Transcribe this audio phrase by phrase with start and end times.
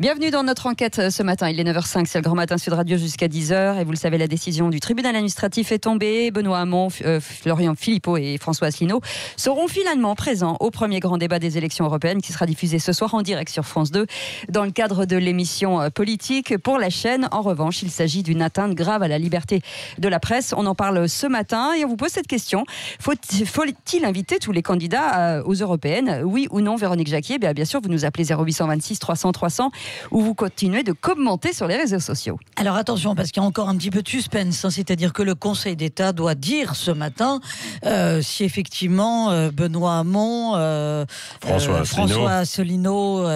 [0.00, 1.50] Bienvenue dans notre enquête euh, ce matin.
[1.50, 3.80] Il est 9h05, c'est le grand matin Sud Radio jusqu'à 10h.
[3.80, 6.30] Et vous le savez, la décision du tribunal administratif est tombée.
[6.30, 9.00] Benoît Hamon, euh, Florian Philippot et François Asselineau
[9.36, 13.12] seront finalement présents au premier grand débat des élections européennes qui sera diffusé ce soir
[13.12, 14.06] en direct sur France 2
[14.48, 16.56] dans le cadre de l'émission euh, politique.
[16.58, 19.62] Pour la chaîne, en revanche, il s'agit d'une atteinte grave à la liberté
[19.98, 20.54] de la presse.
[20.56, 22.64] On en parle ce matin et on vous pose cette question.
[23.00, 26.22] Faut-il inviter tous les candidats aux européennes?
[26.24, 27.40] Oui ou non, Véronique Jacquier?
[27.40, 29.70] Bien, sûr, vous nous appelez 0826 300 300
[30.10, 32.38] où vous continuez de commenter sur les réseaux sociaux.
[32.56, 35.22] Alors attention, parce qu'il y a encore un petit peu de suspense, hein, c'est-à-dire que
[35.22, 37.40] le Conseil d'État doit dire ce matin
[37.84, 41.04] euh, si effectivement euh, Benoît Hamon, euh,
[41.40, 43.28] François, Asselineau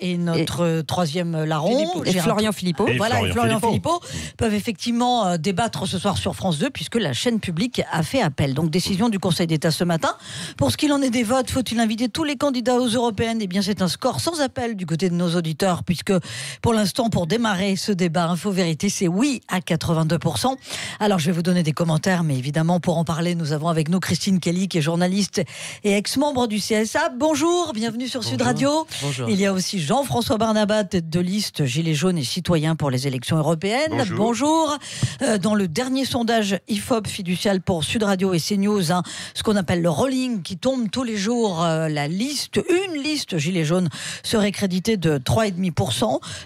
[0.00, 4.00] et notre troisième larron, et Florian Philippot, voilà, Florian, Philippot,
[4.36, 8.54] peuvent effectivement débattre ce soir sur France 2, puisque la chaîne publique a fait appel.
[8.54, 10.14] Donc décision du Conseil d'État ce matin.
[10.56, 13.38] Pour ce qu'il en est des votes, faut-il inviter tous les candidats aux européennes?
[13.40, 16.22] Eh bien, c'est un score sans appel du côté de nos auditeurs, puisque puisque
[16.62, 20.56] pour l'instant, pour démarrer ce débat info-vérité, c'est oui à 82%.
[20.98, 23.88] Alors, je vais vous donner des commentaires, mais évidemment, pour en parler, nous avons avec
[23.88, 25.42] nous Christine Kelly, qui est journaliste
[25.84, 27.10] et ex-membre du CSA.
[27.16, 28.86] Bonjour, bienvenue sur Sud Radio.
[29.02, 29.28] Bonjour.
[29.28, 33.06] Il y a aussi Jean-François Barnabat, tête de liste Gilets jaunes et citoyens pour les
[33.06, 34.04] élections européennes.
[34.16, 34.76] Bonjour.
[35.22, 39.02] Euh, dans le dernier sondage IFOP fiducial pour Sud Radio et CNews, hein,
[39.34, 43.38] ce qu'on appelle le rolling qui tombe tous les jours, euh, la liste, une liste
[43.38, 43.88] Gilets jaunes
[44.22, 45.89] serait créditée de 3,5%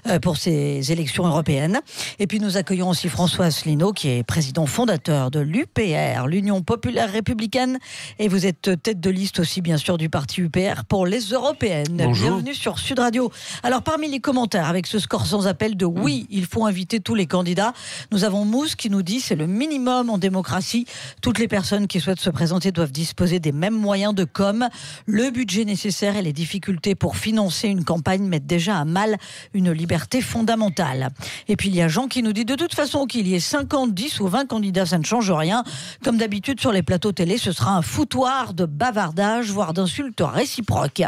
[0.06, 1.80] euh, pour ces élections européennes.
[2.18, 7.10] Et puis nous accueillons aussi François Asselineau, qui est président fondateur de l'UPR, l'Union populaire
[7.12, 7.78] républicaine.
[8.18, 11.96] Et vous êtes tête de liste aussi, bien sûr, du parti UPR pour les européennes.
[11.96, 13.30] Bienvenue sur Sud Radio.
[13.62, 17.14] Alors, parmi les commentaires, avec ce score sans appel de oui, il faut inviter tous
[17.14, 17.72] les candidats,
[18.12, 20.86] nous avons Mousse qui nous dit c'est le minimum en démocratie.
[21.20, 24.68] Toutes les personnes qui souhaitent se présenter doivent disposer des mêmes moyens de com.
[25.06, 29.16] Le budget nécessaire et les difficultés pour financer une campagne mettent déjà à mal
[29.52, 31.10] une liberté fondamentale.
[31.48, 33.40] Et puis il y a Jean qui nous dit de toute façon qu'il y ait
[33.40, 35.64] 50, 10 ou 20 candidats, ça ne change rien.
[36.02, 41.02] Comme d'habitude sur les plateaux télé, ce sera un foutoir de bavardage, voire d'insultes réciproques.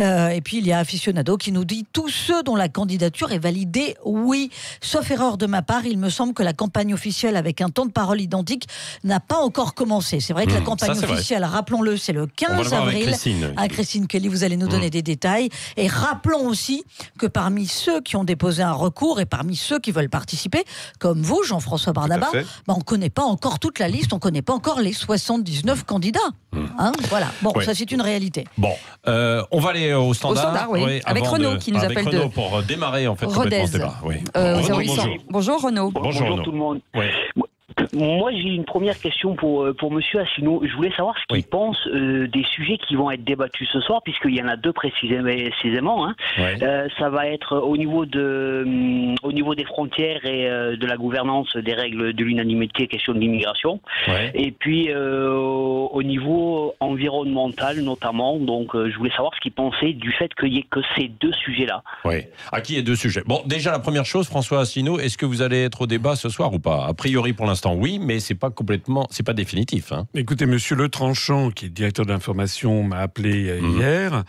[0.00, 3.32] Euh, et puis il y a Aficionado qui nous dit tous ceux dont la candidature
[3.32, 4.50] est validée, oui.
[4.80, 7.86] Sauf erreur de ma part, il me semble que la campagne officielle avec un temps
[7.86, 8.66] de parole identique
[9.04, 10.20] n'a pas encore commencé.
[10.20, 13.06] C'est vrai que la hmm, campagne officielle, rappelons-le, c'est le 15 avril.
[13.06, 14.90] Christine, ah, Christine Kelly, vous allez nous donner hmm.
[14.90, 15.48] des détails.
[15.76, 16.84] Et rappelons aussi
[17.18, 20.64] que parmi ceux qui ont déposé un recours et parmi ceux qui veulent participer,
[20.98, 22.28] comme vous, Jean-François Barnaba,
[22.66, 24.92] bah, on ne connaît pas encore toute la liste, on ne connaît pas encore les
[24.92, 26.20] 79 candidats.
[26.52, 26.66] Hmm.
[26.78, 28.44] Hein, voilà, bon, ça c'est une réalité.
[28.56, 28.72] Bon,
[29.06, 30.68] euh, on va aller au standard.
[30.70, 31.00] oui.
[31.04, 33.64] avec Renaud qui nous appelle Renaud pour démarrer en fait Rodez.
[34.04, 34.16] Oui.
[34.36, 35.06] Euh, bonjour.
[35.30, 35.90] bonjour Renaud.
[35.90, 36.80] Bonjour, bonjour tout le monde.
[37.92, 40.62] Moi, j'ai une première question pour, euh, pour Monsieur Assino.
[40.64, 44.02] Je voulais savoir ce qu'il pense euh, des sujets qui vont être débattus ce soir,
[44.02, 46.06] puisqu'il y en a deux précisément.
[46.06, 46.14] Hein.
[46.38, 51.56] Euh, ça va être au niveau, de, au niveau des frontières et de la gouvernance
[51.56, 53.80] des règles de l'unanimité, question de l'immigration.
[54.34, 58.38] Et puis au niveau environnemental notamment.
[58.38, 61.32] Donc, je voulais savoir ce qu'il pensait du fait qu'il n'y ait que ces deux
[61.32, 61.82] sujets-là.
[62.04, 62.24] Oui.
[62.52, 63.22] À qui est deux sujets?
[63.26, 66.28] Bon, déjà, la première chose, François Assino, est-ce que vous allez être au débat ce
[66.28, 66.86] soir ou pas?
[66.86, 69.92] A priori, pour l'instant, oui, mais c'est pas complètement, c'est pas définitif.
[69.92, 70.06] Hein.
[70.14, 73.78] Écoutez, Monsieur Le Tranchant, qui est directeur d'information, m'a appelé euh, mhm.
[73.78, 74.24] hier.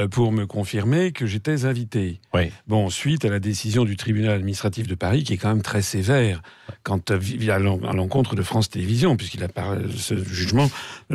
[0.00, 2.18] Euh, pour me confirmer que j'étais invité.
[2.32, 2.50] Oui.
[2.66, 5.82] Bon, suite à la décision du tribunal administratif de Paris, qui est quand même très
[5.82, 6.40] sévère
[6.82, 7.58] quant à,
[7.92, 9.46] l'encontre de France Télévisions, puisqu'il
[9.94, 10.70] ce jugement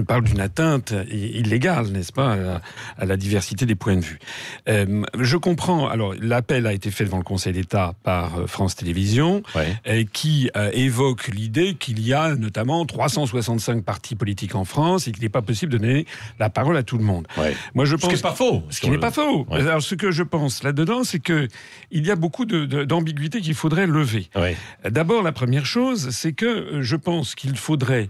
[0.08, 2.62] parle d'une atteinte illégale, n'est-ce pas,
[2.98, 4.20] à, la diversité des points de vue.
[4.70, 5.88] Euh, je comprends.
[5.88, 9.42] Alors, l'appel a été fait devant le Conseil d'État par euh, France Télévisions,
[10.14, 15.30] qui évoque l'idée qu'il y a notamment 365 partis politiques en France et qu'il n'est
[15.30, 16.06] pas possible de donner
[16.40, 17.28] la parole à tout le monde.
[17.74, 18.04] Moi, je pense.
[18.04, 18.67] Ce qui n'est pas faux.
[18.70, 19.46] Ce qui n'est pas faux.
[19.52, 21.48] Alors, ce que je pense là-dedans, c'est que
[21.92, 24.30] il y a beaucoup d'ambiguïté qu'il faudrait lever.
[24.84, 28.10] D'abord, la première chose, c'est que euh, je pense qu'il faudrait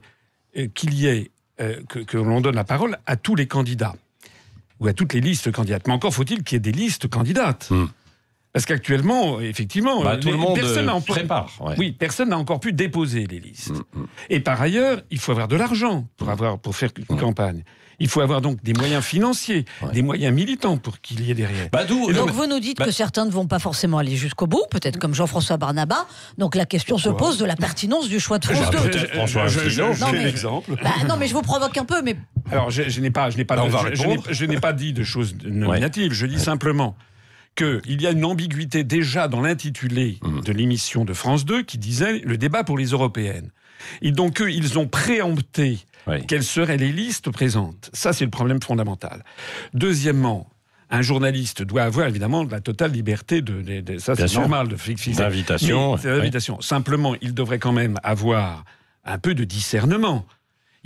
[0.57, 3.95] euh, qu'il y ait euh, que, l'on donne la parole à tous les candidats
[4.79, 5.87] ou à toutes les listes candidates.
[5.87, 7.69] Mais encore faut-il qu'il y ait des listes candidates.
[7.71, 7.87] Hmm.
[8.57, 11.51] Parce qu'actuellement, effectivement, bah, tout le monde personne prépare.
[11.77, 13.69] Oui, personne n'a encore pu déposer les listes.
[13.69, 14.07] Hmm, hmm.
[14.31, 17.63] Et par ailleurs, il faut avoir de l'argent pour avoir pour faire une campagne.
[17.99, 21.69] Il faut avoir donc des moyens financiers, des moyens militants pour qu'il y ait derrière.
[21.71, 24.63] Bah, donc vous nous dites bah que certains ne vont pas forcément aller jusqu'au bout,
[24.71, 26.07] peut-être comme Jean-François Barnaba.
[26.39, 29.07] Donc la question se pose de la pertinence du choix de France 2.
[29.13, 30.71] François J'ai l'exemple.
[30.83, 32.01] Bah, non, mais je vous provoque un peu.
[32.01, 32.15] Mais
[32.51, 33.55] alors je, n'ai pas, je n'ai pas,
[34.31, 36.13] je, n'ai pas dit de choses nominatives.
[36.13, 36.95] Je dis simplement
[37.57, 40.41] qu'il y a une ambiguïté déjà dans l'intitulé mmh.
[40.41, 43.51] de l'émission de France 2 qui disait le débat pour les européennes.
[44.01, 45.79] Et donc, eux, ils ont préempté
[46.27, 47.89] quelles seraient les listes présentes.
[47.93, 49.23] Ça, c'est le problème fondamental.
[49.73, 50.49] Deuxièmement,
[50.89, 56.61] un journaliste doit avoir évidemment la totale liberté de, ça c'est normal de fixer d'invitation.
[56.61, 58.63] Simplement, il devrait quand même avoir
[59.03, 60.25] un peu de discernement.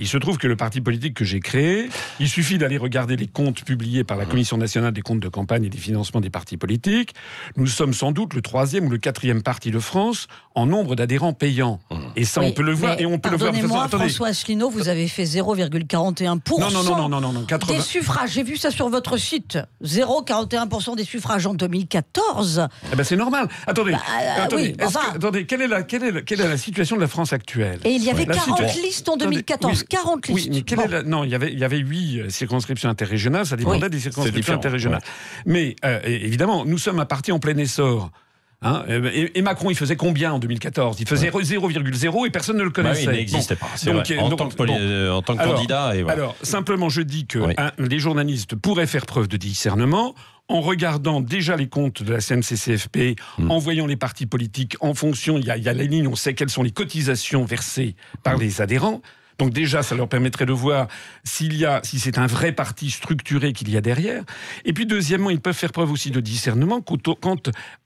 [0.01, 1.87] Il se trouve que le parti politique que j'ai créé,
[2.19, 5.65] il suffit d'aller regarder les comptes publiés par la Commission nationale des comptes de campagne
[5.65, 7.13] et des financements des partis politiques.
[7.55, 11.33] Nous sommes sans doute le troisième ou le quatrième parti de France en nombre d'adhérents
[11.33, 11.79] payants.
[11.91, 11.95] Mmh.
[12.15, 12.99] Et ça, on peut le voir.
[12.99, 13.53] Et on peut le voir.
[13.53, 17.75] moi François Asselineau, vous avez fait 0,41% non, non, non, non, non, non, 80...
[17.75, 18.31] des suffrages.
[18.31, 19.59] J'ai vu ça sur votre site.
[19.83, 22.67] 0,41% des suffrages en 2014.
[22.91, 23.47] Eh ben c'est normal.
[23.67, 24.75] Attendez, bah, euh, attendez,
[25.13, 27.79] attendez quelle, est la, quelle, est quelle est la situation de la France actuelle?
[27.83, 29.83] Et il y avait 40 listes en 2014.
[29.91, 30.49] 40 listes.
[30.49, 33.89] Oui, mais Non, il y avait, il y avait 8 euh, circonscriptions interrégionales, ça dépendait
[33.89, 35.01] des circonscriptions interrégionales.
[35.45, 38.09] Mais euh, évidemment, nous sommes un parti en plein essor.
[38.63, 42.69] Hein et, Macron, il faisait combien en 2014 Il faisait 0,0 et personne ne le
[42.69, 43.05] bah connaissait.
[43.05, 43.67] il n'existait pas.
[43.85, 45.95] Donc, en, tant que, en, tant que, candidat.
[45.95, 47.39] Et Alors, simplement, je dis que
[47.79, 50.13] les journalistes pourraient faire preuve de discernement
[50.47, 53.49] en regardant déjà les comptes de la CNCCFP, hmm.
[53.49, 56.07] en voyant les partis politiques en fonction, il y, a, il y a la ligne,
[56.07, 59.01] on sait quelles sont les cotisations versées par les adhérents.
[59.37, 60.87] Donc déjà, ça leur permettrait de voir
[61.23, 64.23] s'il y a, si c'est un vrai parti structuré qu'il y a derrière.
[64.65, 66.97] Et puis deuxièmement, ils peuvent faire preuve aussi de discernement quant,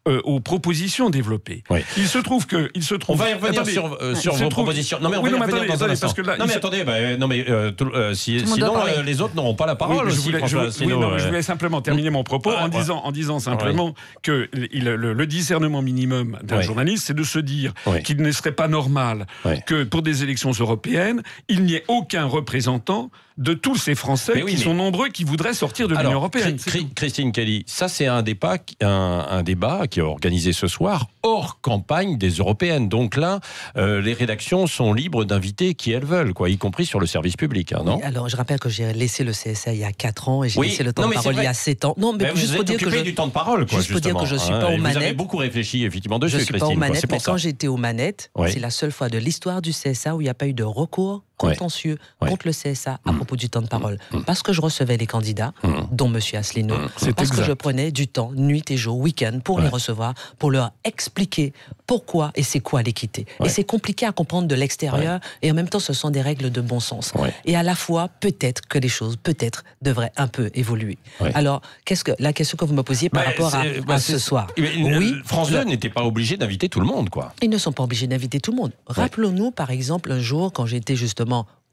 [0.07, 1.63] euh, aux propositions développées.
[1.97, 3.15] Il se trouve que, il se trouve.
[3.15, 5.00] On va y revenir sur, euh, sur vos propositions.
[5.01, 6.13] Non mais on va y revenir dans un instant.
[6.38, 10.09] non mais attendez, bah, non mais euh, sinon les autres n'auront pas la parole.
[10.12, 15.25] je, voulais, je, voulais, simplement terminer mon propos en disant, en disant simplement que le,
[15.25, 19.25] discernement minimum d'un journaliste, c'est de se dire qu'il ne serait pas normal
[19.65, 24.58] que pour des élections européennes il n'y ait aucun représentant de tous ces Français qui
[24.58, 26.58] sont nombreux qui voudraient sortir de l'Union européenne.
[26.96, 32.18] Christine Kelly, ça c'est un débat, un, débat qui est organisé ce soir hors campagne
[32.18, 32.88] des européennes.
[32.88, 33.42] Donc là,
[33.76, 37.36] euh, les rédactions sont libres d'inviter qui elles veulent, quoi, y compris sur le service
[37.36, 40.30] public, hein, non Alors je rappelle que j'ai laissé le CSA il y a 4
[40.30, 41.96] ans et j'ai laissé le temps de parole il y a 7 ans.
[41.98, 43.00] Non, mais, juste vous pour dire que je...
[43.00, 44.98] du temps de parole, quoi, juste pour dire que je suis pas aux manettes.
[44.98, 47.78] Vous avez beaucoup réfléchi effectivement dessus, Je suis pas aux manettes, mais quand j'étais aux
[47.78, 50.54] manettes, c'est la seule fois de l'histoire du CSA où il n'y a pas eu
[50.54, 53.16] de recours contentieux contre le CSA à mmh.
[53.16, 53.98] propos du temps de parole.
[54.12, 54.22] Mmh.
[54.24, 55.70] Parce que je recevais les candidats, mmh.
[55.92, 56.20] dont M.
[56.34, 56.76] Asselineau,
[57.16, 60.72] parce que je prenais du temps, nuit et jour, week-end, pour les recevoir, pour leur
[60.84, 61.54] expliquer
[61.88, 63.26] pourquoi et c'est quoi l'équité.
[63.44, 66.52] Et c'est compliqué à comprendre de l'extérieur, et en même temps, ce sont des règles
[66.52, 67.14] de bon sens.
[67.46, 70.98] Et à la fois, peut-être que les choses, peut-être, devraient un peu évoluer.
[71.34, 74.18] Alors, qu'est-ce que la question que vous me posiez par bah, rapport à, bah, ce
[74.18, 74.48] soir?
[74.58, 77.34] Oui, France 2 n'était pas obligé d'inviter tout le monde, quoi.
[77.42, 78.72] Ils ne sont pas obligés d'inviter tout le monde.
[78.88, 81.25] Rappelons-nous, par exemple, un jour, quand j'étais justement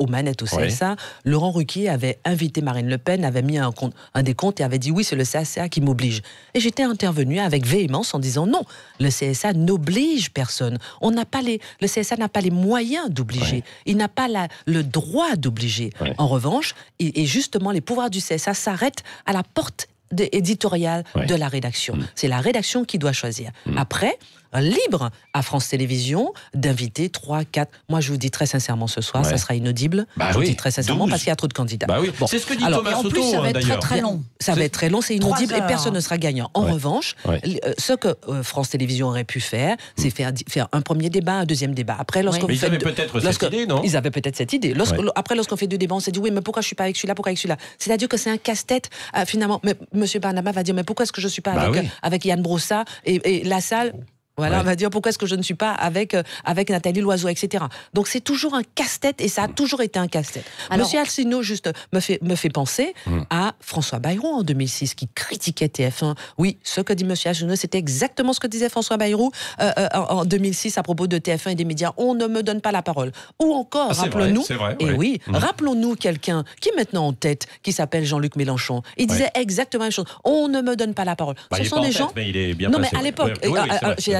[0.02, 3.94] aux manettes au CSA, Laurent Ruquier avait invité Marine Le Pen, avait mis un, compte,
[4.14, 6.22] un décompte et avait dit oui, c'est le CSA qui m'oblige.
[6.54, 8.62] Et j'étais intervenu avec véhémence en disant non,
[8.99, 10.78] le CSA n'oblige personne.
[11.00, 13.62] On n'a pas les, le CSA n'a pas les moyens d'obliger.
[13.87, 15.90] Il n'a pas la, le droit d'obliger.
[16.19, 19.88] En revanche, et, justement, les pouvoirs du CSA s'arrêtent à la porte
[20.32, 21.96] éditoriale de la rédaction.
[21.96, 22.06] Mm.
[22.14, 23.50] C'est la rédaction qui doit choisir.
[23.66, 23.78] Mm.
[23.78, 24.19] Après,
[24.60, 27.70] libre à France Télévisions d'inviter 3, 4.
[27.88, 30.06] Moi, je vous dis très sincèrement ce soir, ça sera inaudible.
[30.16, 31.87] Bah je vous dis très sincèrement parce qu'il y a trop de candidats.
[31.87, 32.10] Bah oui.
[32.26, 34.22] C'est ce que dit Thomas en plus, ça va être très, très long.
[34.40, 36.50] Ça va être très long, c'est inaudible et personne ne sera gagnant.
[36.54, 37.38] En revanche, euh,
[37.78, 41.44] ce que euh, France Télévisions aurait pu faire, c'est faire, faire un premier débat, un
[41.44, 41.96] deuxième débat.
[41.99, 42.54] Après, lorsqu'on fait.
[42.54, 44.75] Ils avaient peut-être cette idée, non Ils avaient peut-être cette idée.
[45.14, 46.96] Après, lorsqu'on fait deux débats, on s'est dit oui, mais pourquoi je suis pas avec
[46.96, 47.56] celui-là, pourquoi avec celui-là?
[47.78, 49.60] C'est-à-dire que c'est un casse-tête, euh, finalement.
[49.64, 50.04] Mais M.
[50.20, 52.84] Barnaba va dire mais pourquoi est-ce que je suis pas bah avec, avec Yann Brossa
[53.04, 53.93] et la salle
[54.42, 57.00] voilà, on va dire pourquoi est-ce que je ne suis pas avec euh, avec Nathalie
[57.00, 57.64] Loiseau, etc.
[57.94, 60.44] Donc c'est toujours un casse-tête et ça a toujours été un casse-tête.
[60.76, 63.20] Monsieur Alcino juste me fait me fait penser hmm.
[63.30, 66.14] à François Bayrou en 2006 qui critiquait TF1.
[66.38, 69.30] Oui, ce que dit Monsieur Alcino, c'était exactement ce que disait François Bayrou
[69.61, 71.92] euh, euh, en 2006 à propos de TF1 et des médias.
[71.96, 73.12] On ne me donne pas la parole.
[73.40, 74.44] Ou encore, ah, rappelons-nous,
[74.80, 75.37] et oui, hmm.
[75.37, 78.82] rappelons-nous quelqu'un qui est maintenant en tête, qui s'appelle Jean-Luc Mélenchon.
[78.96, 80.06] Il disait exactement la même chose.
[80.25, 81.37] On ne me donne pas la parole.
[81.50, 82.11] Bah, ce sont des gens.
[82.16, 83.38] mais il est bien non, mais à l'époque,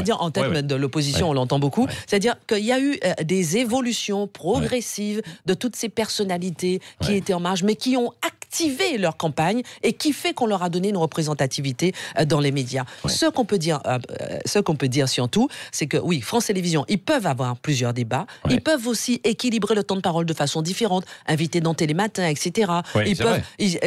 [0.03, 1.87] dire en tête de l'opposition, on l'entend beaucoup.
[2.07, 7.35] C'est-à-dire qu'il y a eu euh, des évolutions progressives de toutes ces personnalités qui étaient
[7.35, 8.13] en marge, mais qui ont
[8.53, 12.53] activé leur campagne et qui fait qu'on leur a donné une représentativité euh, dans les
[12.53, 12.85] médias.
[13.07, 13.99] Ce qu'on peut dire, euh,
[14.45, 18.27] ce qu'on peut dire surtout, c'est que oui, France Télévisions, ils peuvent avoir plusieurs débats,
[18.51, 22.73] ils peuvent aussi équilibrer le temps de parole de façon différente, inviter dans Télématin, etc.
[23.07, 23.41] ils peuvent,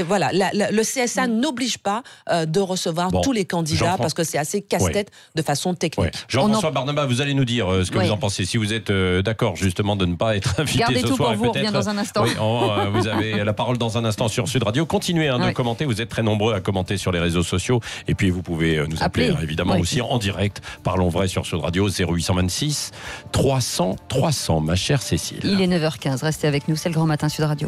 [0.08, 1.40] voilà, le CSA mm.
[1.40, 6.16] n'oblige pas de recevoir tous les candidats parce que c'est assez casse-tête de façon technique.
[6.28, 8.46] Jean-François Barnaba, vous allez nous dire euh, ce que vous en pensez.
[8.46, 11.36] Si vous êtes euh, d'accord justement de ne pas être invité Gardez ce tout soir,
[11.36, 12.24] pour vous, on dans un instant.
[12.24, 14.86] Oui, euh, vous avez la parole dans un instant sur Sud Radio.
[14.86, 15.84] Continuez hein, de commenter.
[15.84, 17.82] Vous êtes très nombreux à commenter sur les réseaux sociaux.
[18.08, 20.62] Et puis vous pouvez nous appeler, hein, évidemment aussi en direct.
[20.82, 22.92] Parlons vrai sur Sud Radio 0826
[23.34, 24.62] 300 300.
[24.62, 25.42] Ma chère Cécile.
[25.44, 26.24] Il est 9h15.
[26.24, 26.78] Restez avec nous.
[26.78, 27.68] C'est le Grand Matin Sud Radio.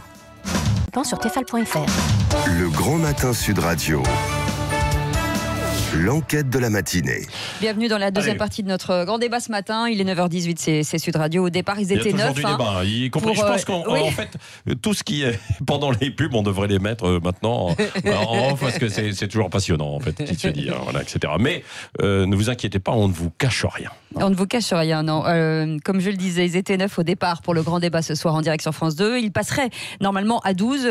[1.04, 1.86] Sur tefal.fr.
[2.48, 4.02] Le Grand Matin Sud Radio.
[5.96, 7.22] L'enquête de la matinée.
[7.62, 9.88] Bienvenue dans la deuxième partie de notre grand débat ce matin.
[9.88, 11.46] Il est 9h18, c'est Sud Radio.
[11.46, 12.34] Au départ, ils étaient neuf.
[12.44, 12.84] Hein, débat.
[12.84, 14.38] je pense qu'en euh, fait,
[14.82, 17.70] tout ce qui est pendant les pubs, on devrait les mettre euh, maintenant
[18.06, 21.34] en, off parce que c'est toujours passionnant en fait, qui se dit, hein, voilà, etc.
[21.40, 21.64] Mais
[22.02, 23.92] euh, ne vous inquiétez pas, on ne vous cache rien.
[24.16, 25.22] On ne vous cache rien, non.
[25.86, 28.36] comme je le disais, ils étaient neuf au départ pour le grand débat ce soir
[28.36, 29.20] en direct sur France 2.
[29.20, 29.70] Ils passeraient
[30.02, 30.86] normalement à 12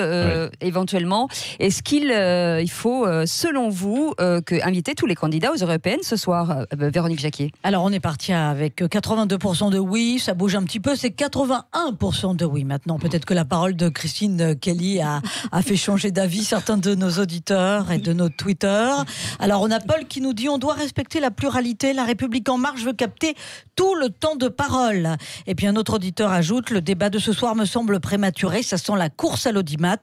[0.62, 1.28] éventuellement.
[1.58, 6.50] Est-ce qu'il il faut, selon vous, que inviter tous les candidats aux européennes ce soir,
[6.50, 10.62] euh, euh, Véronique Jacquier Alors on est parti avec 82% de oui, ça bouge un
[10.62, 12.98] petit peu, c'est 81% de oui maintenant.
[12.98, 15.20] Peut-être que la parole de Christine Kelly a,
[15.52, 18.90] a fait changer d'avis certains de nos auditeurs et de nos Twitter.
[19.38, 22.58] Alors on a Paul qui nous dit on doit respecter la pluralité, la République en
[22.58, 23.34] marche veut capter
[23.74, 25.16] tout le temps de parole.
[25.46, 28.78] Et puis un autre auditeur ajoute le débat de ce soir me semble prématuré, ça
[28.78, 29.96] sent la course à l'audimat.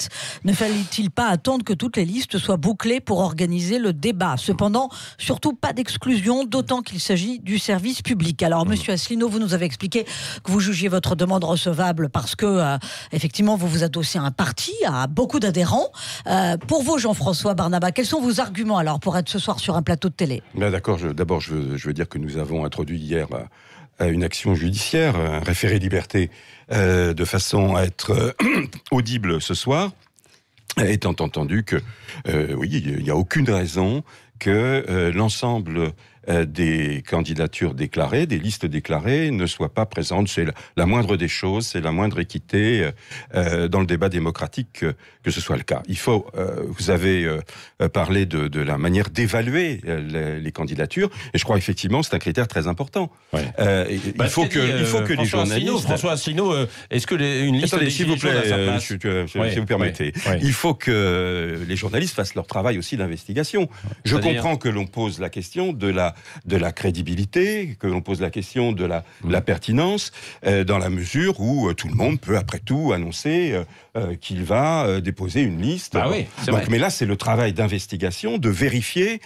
[0.44, 4.36] Ne fallait-il pas attendre que toutes les listes soient bouclées pour organiser le débat?
[4.38, 4.73] Cependant,
[5.18, 8.42] surtout pas d'exclusion, d'autant qu'il s'agit du service public.
[8.44, 12.46] Alors, Monsieur Asselineau, vous nous avez expliqué que vous jugiez votre demande recevable parce que,
[12.46, 12.78] euh,
[13.12, 15.92] effectivement, vous vous adossez à un parti, à beaucoup d'adhérents.
[16.28, 19.76] Euh, pour vous, Jean-François Barnaba, quels sont vos arguments alors pour être ce soir sur
[19.76, 20.42] un plateau de télé?
[20.56, 23.28] Ben, D'accord, d'abord, je, veux, dire que nous avons introduit hier
[24.02, 26.32] euh, une action judiciaire, un référé liberté,
[26.72, 28.36] de façon à être
[28.92, 29.92] audible ce soir
[30.84, 31.76] étant entendu que
[32.56, 34.04] oui, il n'y a aucune raison
[34.44, 35.94] que euh, l'ensemble
[36.30, 40.28] euh, des candidatures déclarées, des listes déclarées, ne soient pas présentes.
[40.30, 40.46] C'est
[40.78, 42.90] la, moindre des choses, c'est la moindre équité
[43.36, 45.82] euh, dans le débat démocratique que, que, ce soit le cas.
[45.88, 46.28] Il faut,
[46.68, 47.30] vous avez
[47.92, 52.20] parlé de, de, la manière d'évaluer les, les, candidatures, et je crois effectivement c'est un
[52.20, 53.12] critère très important.
[53.34, 53.44] Ouais.
[53.90, 55.82] il, bah, faut que, il faut que les journalistes.
[55.82, 56.54] François Asselineau,
[56.90, 61.76] est-ce que les, une liste s'il vous plaît, si vous permettez, il faut que les
[61.76, 63.70] journalistes fassent leur travail aussi d'investigation.
[64.06, 66.13] Je comprends que l'on pose la question de la
[66.46, 69.44] de la crédibilité, que l'on pose la question de la, la mm.
[69.44, 70.12] pertinence,
[70.46, 73.64] euh, dans la mesure où euh, tout le monde peut après tout annoncer
[73.96, 75.96] euh, qu'il va déposer une liste.
[75.96, 79.22] Ah oui, Donc, mais là, c'est le travail d'investigation, de vérifier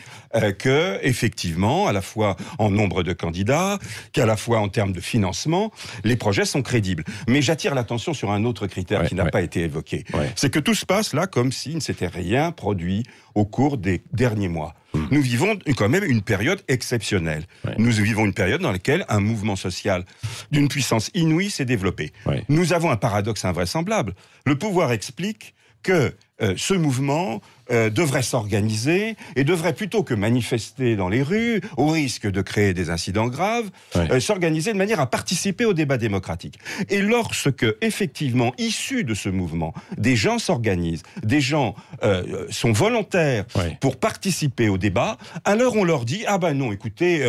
[0.59, 3.79] que effectivement, à la fois en nombre de candidats,
[4.11, 5.71] qu'à la fois en termes de financement,
[6.03, 7.03] les projets sont crédibles.
[7.27, 10.03] Mais j'attire l'attention sur un autre critère qui n'a pas été évoqué.
[10.35, 13.03] C'est que tout se passe là comme s'il ne s'était rien produit
[13.35, 14.73] au cours des derniers mois.
[14.97, 15.07] Mm.
[15.11, 17.45] Nous vivons quand même une période exceptionnelle.
[17.77, 20.05] Nous vivons une période dans laquelle un mouvement social
[20.51, 22.11] d'une puissance inouïe s'est développé.
[22.49, 24.13] Nous avons un paradoxe invraisemblable.
[24.45, 30.95] Le pouvoir explique que euh, ce mouvement euh, devrait s'organiser et devrait plutôt que manifester
[30.95, 35.09] dans les rues, au risque de créer des incidents graves, euh, s'organiser de manière à
[35.09, 36.59] participer au débat démocratique.
[36.89, 43.45] Et lorsque, effectivement, issus de ce mouvement, des gens s'organisent, des gens euh, sont volontaires
[43.81, 47.25] pour participer au débat, alors on leur dit ah ben non, écoutez,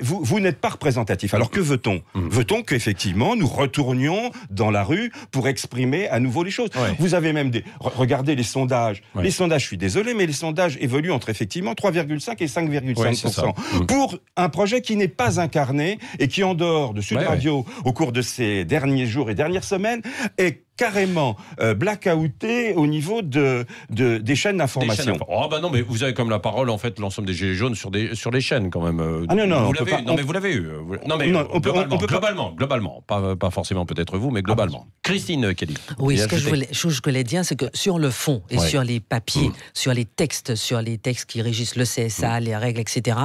[0.00, 1.34] vous, vous n'êtes pas représentatif.
[1.34, 2.02] Alors que veut-on?
[2.14, 2.28] Mm.
[2.28, 6.70] Veut-on qu'effectivement nous retournions dans la rue pour exprimer à nouveau les choses?
[6.98, 10.32] Vous avez même des regardez les sondages, les sondages sondages, je suis désolé, mais les
[10.32, 13.86] sondages évoluent entre effectivement 3,5 et 5,5%.
[13.86, 17.92] pour un projet qui n'est pas incarné et qui, en dehors de Sud Radio, au
[17.92, 20.02] cours de ces derniers jours et dernières semaines,
[20.38, 25.16] est carrément euh, blackouté au niveau de, de des chaînes d'information.
[25.28, 27.74] Oh bah non, mais vous avez comme la parole en fait l'ensemble des gilets jaunes
[27.74, 29.00] sur des sur les chaînes quand même.
[29.00, 30.68] Euh, ah non non, vous l'avez, non mais vous l'avez eu.
[31.06, 34.42] Non mais on peut, globalement, on peut globalement, globalement, pas, pas forcément peut-être vous, mais
[34.42, 34.86] globalement.
[35.02, 35.76] Christine Kelly.
[35.98, 38.82] Oui, ce que je voulais, je voulais dire, c'est que sur le fond et sur
[38.82, 39.54] les papiers, mm.
[39.74, 42.44] sur les textes, sur les textes qui régissent le CSA, mm.
[42.44, 43.18] les règles, etc.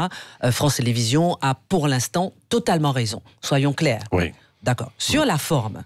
[0.44, 3.22] Euh, France Télévisions a pour l'instant totalement raison.
[3.42, 4.04] Soyons clairs.
[4.12, 4.32] Oui.
[4.68, 4.92] D'accord.
[4.98, 5.84] Sur la forme,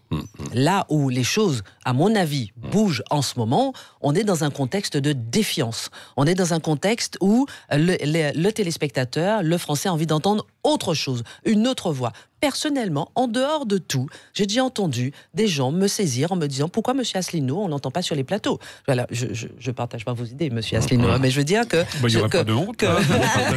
[0.55, 4.49] là où les choses, à mon avis, bougent en ce moment, on est dans un
[4.49, 5.91] contexte de défiance.
[6.17, 7.95] On est dans un contexte où le,
[8.33, 13.65] le téléspectateur, le français, a envie d'entendre autre chose, une autre voix personnellement, en dehors
[13.65, 17.59] de tout, j'ai déjà entendu des gens me saisir en me disant pourquoi Monsieur Asselineau,
[17.59, 18.59] on n'entend pas sur les plateaux?
[18.87, 21.77] Voilà, je, je, partage pas vos idées, Monsieur Asselineau, hein, mais je veux dire que.
[21.77, 22.83] Bah, il n'y aura pas de honte.
[22.83, 22.97] Hein,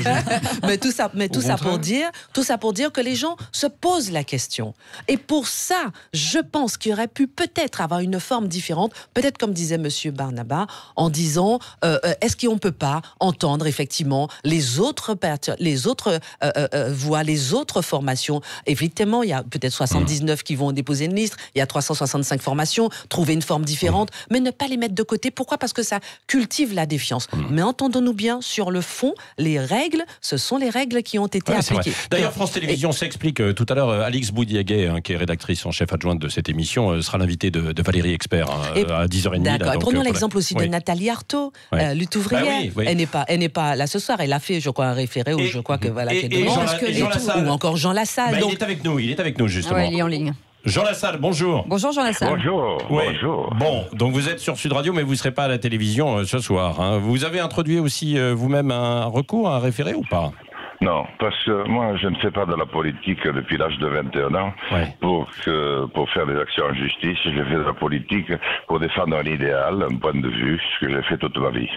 [0.63, 3.37] mais tout ça, mais tout ça pour dire, tout ça pour dire que les gens
[3.53, 4.75] se posent la question.
[5.09, 9.55] Et pour ça, je pense qu'il aurait pu peut-être avoir une forme différente, peut-être comme
[9.55, 15.17] disait Monsieur Barnaba, en disant euh, euh, est-ce qu'on peut pas entendre effectivement les autres
[15.59, 18.41] les autres euh, voit les autres formations.
[18.67, 22.41] Évidemment, il y a peut-être 79 qui vont déposer une liste, il y a 365
[22.41, 25.31] formations, trouver une forme différente, mais ne pas les mettre de côté.
[25.31, 25.59] Pourquoi?
[25.59, 27.27] Parce que ça cultive la défiance.
[27.51, 31.41] Mais entendons-nous bien, sur le fond, les règles, ce sont les règles qui ont été
[31.53, 31.93] appliquées.
[32.11, 33.41] D'ailleurs, France Télévisions s'explique.
[33.41, 36.29] Euh, tout à l'heure, euh, Alix Boudiaguet, hein, qui est rédactrice en chef adjointe de
[36.29, 39.43] cette émission, euh, sera l'invité de, Valérie Expert hein, à 10h30.
[39.43, 39.79] D'accord.
[39.79, 41.53] Prenons l'exemple aussi de Nathalie Arthaud,
[41.95, 42.45] lutte ouvrière.
[42.75, 44.21] Bah elle n'est pas, elle n'est pas là ce soir.
[44.21, 46.15] Elle a fait, je crois, un référé ou je crois que voilà.
[46.15, 46.47] Et, et,
[46.93, 47.47] Jean, Lassalle.
[47.47, 48.33] Ou encore Jean Lassalle.
[48.33, 48.99] Bah, il est avec nous.
[48.99, 49.79] Il est avec nous justement.
[49.79, 50.35] il est en ligne.
[50.65, 51.65] Jean Lassalle, bonjour.
[51.69, 52.31] Bonjour Jean Lassalle.
[52.31, 52.79] Bonjour.
[52.89, 53.55] bonjour.
[53.55, 56.17] Bon, donc vous êtes sur Sud Radio, mais vous ne serez pas à la télévision
[56.19, 56.81] euh, ce soir.
[56.81, 56.99] Hein.
[56.99, 60.33] Vous avez introduit aussi euh, vous-même un recours, un référé ou pas?
[60.81, 64.35] Non, parce que moi, je ne fais pas de la politique depuis l'âge de 21
[64.35, 64.53] ans
[65.01, 67.19] pour, que, pour faire des actions en justice.
[67.25, 68.33] J'ai fait de la politique
[68.67, 71.69] pour défendre un idéal, un point de vue, ce que j'ai fait toute ma vie.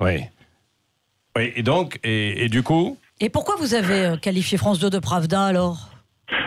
[0.00, 0.22] Oui.
[1.36, 4.90] Oui, et donc, et, et du coup Et pourquoi vous avez euh, qualifié France 2
[4.90, 5.88] de Pravda alors?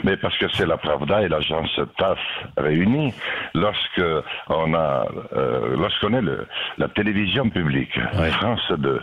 [0.04, 2.16] Mais parce que c'est la Pravda et l'agence TAS
[2.58, 3.12] réunies.
[3.56, 4.04] Lorsque
[4.50, 6.46] on a, euh, lorsqu'on est le,
[6.78, 7.98] la télévision publique,
[8.34, 9.02] France 2,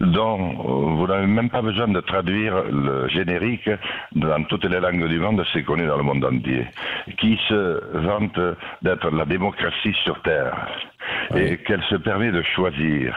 [0.00, 3.70] dont vous n'avez même pas besoin de traduire le générique
[4.14, 6.66] dans toutes les langues du monde, c'est connu dans le monde entier,
[7.18, 8.38] qui se vante
[8.82, 10.52] d'être la démocratie sur Terre
[11.36, 13.16] et qu'elle se permet de choisir.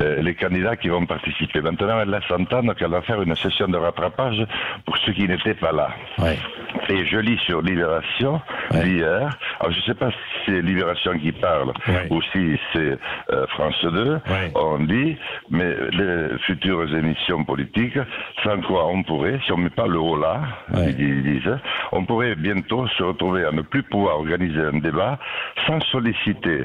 [0.00, 1.60] Euh, les candidats qui vont participer.
[1.60, 4.44] Maintenant, elle laisse entendre qu'elle va faire une session de rattrapage
[4.86, 5.90] pour ceux qui n'étaient pas là.
[6.88, 8.40] Et je lis sur Libération
[8.70, 10.16] d'hier, alors je ne sais pas si
[10.46, 11.72] c'est Libération qui parle
[12.10, 12.98] ou si c'est
[13.30, 14.20] euh, France 2,
[14.54, 15.16] on dit,
[15.50, 17.98] mais les futures émissions politiques,
[18.42, 20.40] sans quoi on pourrait, si on ne met pas le haut là,
[20.74, 21.56] ils disent,
[21.92, 25.18] on pourrait bientôt se retrouver à ne plus pouvoir organiser un débat
[25.66, 26.64] sans solliciter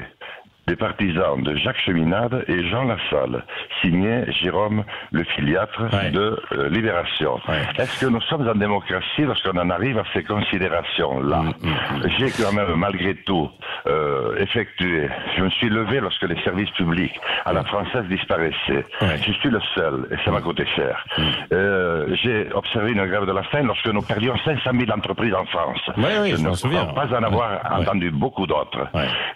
[0.70, 3.42] des partisans de Jacques Cheminade et Jean Lassalle,
[3.82, 7.40] signé Jérôme le filiatre de euh, Libération.
[7.76, 11.42] Est-ce que nous sommes en démocratie lorsqu'on en arrive à ces considérations-là?
[11.42, 12.08] Mm, mm, mm.
[12.16, 13.50] J'ai quand même, malgré tout,
[13.88, 18.86] euh, effectué, je me suis levé lorsque les services publics à la française disparaissaient.
[19.26, 21.04] Je suis le seul, et ça m'a coûté cher.
[21.52, 25.46] Euh, J'ai observé une grève de la faim lorsque nous perdions 500 000 entreprises en
[25.46, 25.80] France.
[25.96, 26.84] je, ne souviens.
[26.84, 28.86] pas en avoir entendu beaucoup d'autres.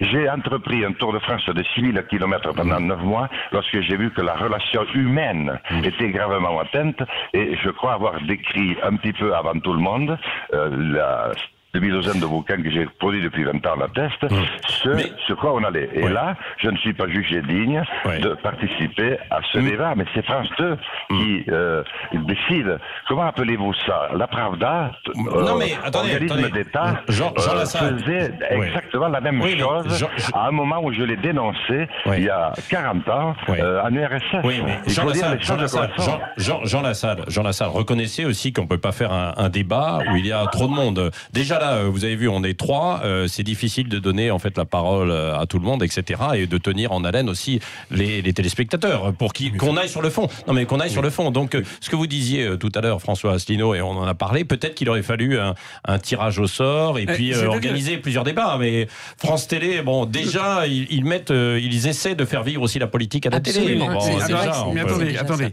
[0.01, 4.11] J'ai entrepris un tour de France de 6000 km pendant 9 mois lorsque j'ai vu
[4.11, 5.85] que la relation humaine mm.
[5.85, 7.03] était gravement atteinte
[7.33, 10.19] et je crois avoir décrit un petit peu avant tout le monde
[10.53, 11.31] euh, la
[11.81, 14.45] de bouquins que j'ai produits depuis 20 ans l'attestent, mmh.
[14.67, 14.91] ce
[15.27, 15.89] sur quoi on allait.
[15.93, 17.83] Et là, je ne suis pas jugé digne
[18.21, 19.65] de participer à ce mmh.
[19.65, 20.77] débat, mais c'est France 2 mmh.
[21.19, 21.83] qui euh,
[22.13, 22.79] décide.
[23.09, 24.09] Comment appelez-vous ça?
[24.17, 30.07] La Pravda, euh, non mais, attendez, organisme d'État, Jean, euh, faisait exactement la même chose
[30.33, 34.45] à un moment où je l'ai dénoncé, il y a 40 ans, euh, en URSS.
[34.45, 35.91] Oui, mais Jean Lassalle, Jean, Lassalle,
[36.37, 40.01] Jean, Jean, Lassalle, Jean Lassalle, reconnaissez aussi qu'on ne peut pas faire un, un débat
[40.11, 41.11] où il y a trop de monde.
[41.33, 43.01] Déjà euh, vous avez vu, on est trois.
[43.05, 46.21] Euh, c'est difficile de donner en fait la parole euh, à tout le monde, etc.
[46.35, 50.29] Et de tenir en haleine aussi les, téléspectateurs pour qu'on aille sur le fond.
[50.47, 51.31] Non, mais qu'on aille sur le fond.
[51.31, 54.45] Donc, ce que vous disiez tout à l'heure, François Asselineau, et on en a parlé,
[54.45, 58.57] peut-être qu'il aurait fallu un, tirage au sort et puis organiser plusieurs débats.
[58.59, 63.27] Mais France Télé, bon, déjà, ils, mettent, ils essaient de faire vivre aussi la politique
[63.27, 63.77] à la télé.
[63.77, 65.51] mais attendez, attendez.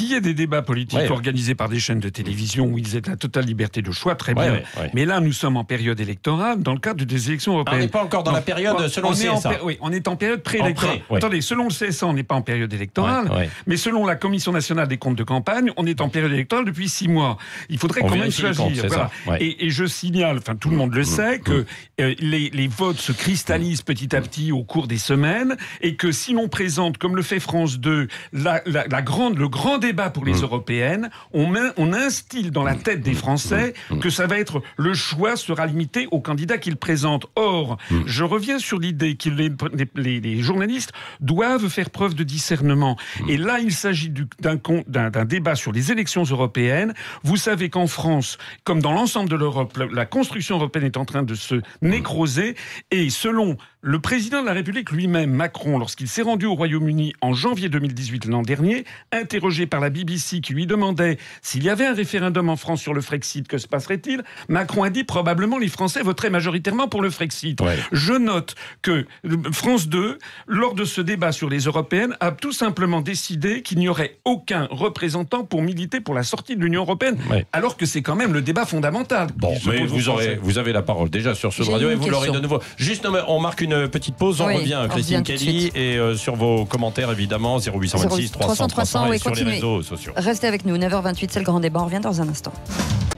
[0.00, 3.02] Qu'il y ait des débats politiques organisés par des chaînes de télévision où ils aient
[3.06, 4.60] la totale liberté de choix, très bien.
[4.94, 7.80] Mais là, nous sommes en période électorale dans le cadre des élections européennes.
[7.80, 9.62] on n'est pas encore dans la période selon le CSA.
[9.62, 11.00] oui, on est en période préélectorale.
[11.14, 14.88] Attendez, selon le CSA, on n'est pas en période électorale, mais selon la Commission nationale
[14.88, 17.36] des comptes de campagne, on est en période électorale depuis six mois.
[17.68, 19.10] Il faudrait quand même choisir.
[19.38, 21.04] et, je signale, enfin tout le monde le mmh.
[21.04, 21.42] sait, mmh.
[21.42, 21.66] que
[22.00, 26.32] euh, les, votes se cristallisent petit à petit au cours des semaines et que si
[26.32, 28.60] l'on présente, comme le fait France 2, la,
[29.02, 30.42] grande, le grand débat pour les mmh.
[30.42, 35.36] européennes, on, on instille dans la tête des Français que ça va être le choix
[35.36, 37.26] sera limité aux candidats qu'il présente.
[37.36, 37.76] Or,
[38.06, 42.96] je reviens sur l'idée que les, journalistes doivent faire preuve de discernement.
[43.28, 46.94] Et là, il s'agit d'un débat sur les élections européennes.
[47.22, 51.22] Vous savez qu'en France, comme dans l'ensemble de l'Europe, la, construction européenne est en train
[51.22, 52.56] de se nécroser.
[52.90, 57.32] Et selon le président de la République lui-même, Macron, lorsqu'il s'est rendu au Royaume-Uni en
[57.32, 61.94] janvier 2018 l'an dernier, interrogé par la BBC qui lui demandait s'il y avait un
[61.94, 64.22] référendum en France sur le Frexit, que se passerait-il?
[64.48, 67.58] Macron a dit probablement les Français voteraient majoritairement pour le Frexit.
[67.90, 69.06] Je note que
[69.50, 73.88] France 2, lors de ce débat sur les européennes, a tout simplement décidé qu'il n'y
[73.88, 77.16] aurait aucun représentant pour militer pour la sortie de l'Union européenne,
[77.54, 79.28] alors que c'est quand même le débat fondamental.
[79.36, 82.30] Bon, mais vous, aurez, vous avez la parole déjà sur ce radio et vous l'aurez
[82.30, 82.60] de nouveau.
[82.76, 84.40] Juste, on marque une une petite pause.
[84.40, 89.42] On revient, Christine Kelly, et sur vos commentaires, évidemment, 0826 300 300, et sur les
[89.42, 90.12] réseaux sociaux.
[90.16, 91.80] Restez avec nous, 9h28, c'est le grand débat.
[91.80, 92.52] On revient dans un instant.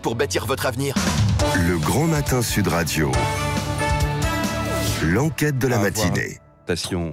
[0.03, 0.95] Pour bâtir votre avenir.
[1.67, 3.11] Le Grand Matin Sud Radio.
[5.03, 6.39] L'enquête de la matinée.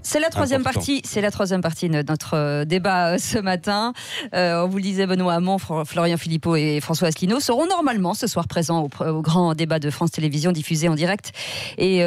[0.03, 1.01] C'est la troisième partie.
[1.05, 3.93] C'est la troisième partie de notre euh, débat euh, ce matin.
[4.33, 8.27] Euh, on vous le disait, Benoît Hamon, Florian Philippot et François Asselineau seront normalement ce
[8.27, 11.31] soir présents au, grand débat de France Télévisions diffusé en direct.
[11.77, 11.99] Et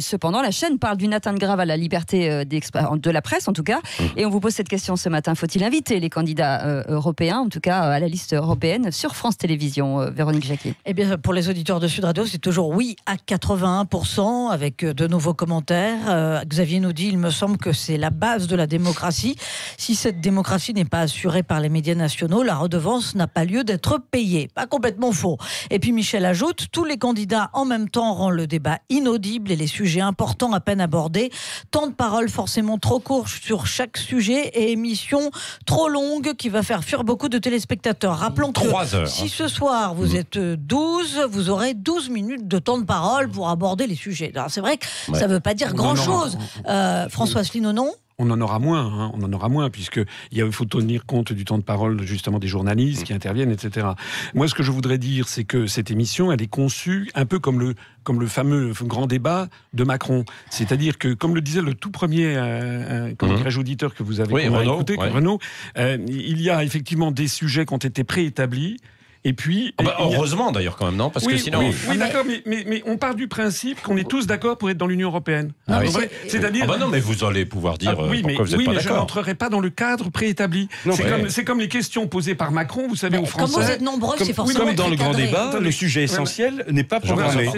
[0.00, 3.62] cependant, la chaîne parle d'une atteinte grave à la liberté de la presse, en tout
[3.62, 3.78] cas.
[3.78, 4.04] Mmh.
[4.16, 7.60] Et on vous pose cette question ce matin faut-il inviter les candidats européens, en tout
[7.60, 11.80] cas à la liste européenne, sur France Télévisions Véronique Jacquet Eh bien, pour les auditeurs
[11.80, 16.42] de Sud Radio, c'est toujours oui à 81%, avec de nouveaux commentaires.
[16.46, 19.34] Xavier nous dit il me semble que c'est la base de la démocratie.
[19.76, 23.64] Si cette démocratie n'est pas assurée par les médias nationaux, la redevance n'a pas lieu
[23.64, 24.48] d'être payée.
[24.54, 25.36] Pas complètement faux.
[25.70, 29.56] Et puis Michel ajoute, tous les candidats en même temps rendent le débat inaudible et
[29.56, 31.32] les sujets importants à peine abordés.
[31.72, 35.32] Tant de paroles forcément trop courtes sur chaque sujet et émission
[35.64, 38.18] trop longue qui va faire fuir beaucoup de téléspectateurs.
[38.18, 38.60] Rappelons que
[39.06, 40.16] si ce soir vous mmh.
[40.16, 44.32] êtes 12, vous aurez 12 minutes de temps de parole pour aborder les sujets.
[44.50, 46.38] C'est vrai que ça ne veut pas dire grand-chose.
[46.68, 46.75] Euh,
[47.08, 47.92] François Asselineau, non.
[48.18, 50.00] On en aura moins, hein, on en aura moins, puisque
[50.32, 53.88] il faut tenir compte du temps de parole justement des journalistes qui interviennent, etc.
[54.32, 57.38] Moi, ce que je voudrais dire, c'est que cette émission, elle est conçue un peu
[57.38, 60.24] comme le comme le fameux grand débat de Macron.
[60.48, 64.96] C'est-à-dire que, comme le disait le tout premier euh, euh auditeur que vous avez écouté,
[64.96, 65.38] Renaud,
[65.76, 68.78] euh, il y a effectivement des sujets qui ont été préétablis
[69.26, 69.74] et puis.
[69.76, 71.10] Ah bah, heureusement d'ailleurs, quand même, non?
[71.10, 71.58] Parce oui, que sinon.
[71.88, 74.86] Oui, d'accord, mais, mais, on part du principe qu'on est tous d'accord pour être dans
[74.86, 75.52] l'Union européenne.
[75.68, 75.80] Ah
[76.28, 76.64] C'est-à-dire.
[76.64, 78.74] Ah bah non, mais vous allez pouvoir dire ah oui, euh, pourquoi vous n'êtes pas
[78.74, 78.82] d'accord.
[78.82, 80.68] je n'entrerai pas dans le cadre préétabli.
[80.92, 83.54] C'est comme, comme, les questions posées par Macron, vous savez, aux Français.
[83.54, 84.66] Comme vous êtes nombreux, c'est forcément.
[84.66, 87.50] Comme dans le grand débat, le sujet essentiel n'est pas programmé.